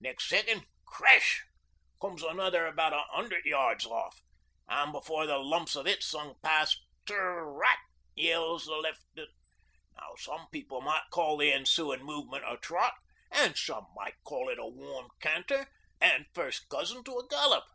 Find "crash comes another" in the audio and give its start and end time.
0.84-2.66